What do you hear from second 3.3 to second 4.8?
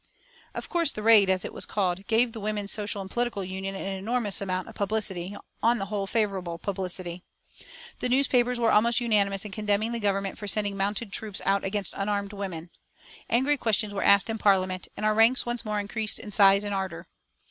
Union an enormous amount of